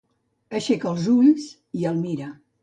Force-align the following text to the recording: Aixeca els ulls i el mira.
Aixeca 0.59 0.89
els 0.93 1.03
ulls 1.17 1.45
i 1.83 1.87
el 1.93 2.01
mira. 2.07 2.33